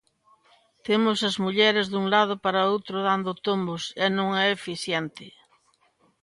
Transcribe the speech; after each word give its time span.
Temos 0.87 1.19
as 1.29 1.35
mulleres 1.43 1.85
dun 1.91 2.05
lado 2.15 2.35
para 2.45 2.67
outro, 2.73 2.95
dando 3.09 3.31
tombos, 3.47 3.83
e 4.05 4.07
non 4.17 4.29
é 4.43 4.45
eficiente. 4.57 5.25